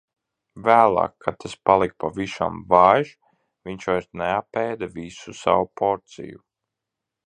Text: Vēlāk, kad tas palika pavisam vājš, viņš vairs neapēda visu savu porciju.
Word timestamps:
Vēlāk, 0.67 1.13
kad 1.25 1.37
tas 1.43 1.53
palika 1.71 1.95
pavisam 2.05 2.57
vājš, 2.73 3.13
viņš 3.69 3.89
vairs 3.93 4.11
neapēda 4.25 4.93
visu 5.01 5.41
savu 5.45 5.75
porciju. 5.83 6.47